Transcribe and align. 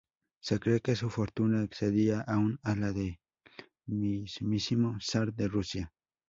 Se 0.39 0.59
cree 0.59 0.81
que 0.81 0.95
su 0.95 1.11
fortuna 1.11 1.63
excedía 1.63 2.21
aun 2.21 2.59
a 2.63 2.75
la 2.75 2.91
del 2.91 3.19
mismísimo 3.85 4.97
zar 4.99 5.31
de 5.31 5.47
Rusia. 5.47 5.93